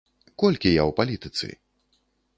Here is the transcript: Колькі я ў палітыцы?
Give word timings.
Колькі 0.43 0.69
я 0.71 0.83
ў 0.89 0.91
палітыцы? 1.01 1.53